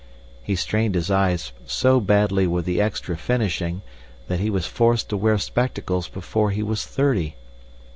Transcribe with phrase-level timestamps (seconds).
[0.41, 3.83] He strained his eyes so badly with the extra finishing,
[4.29, 7.35] that he was forced to wear spectacles before he was thirty.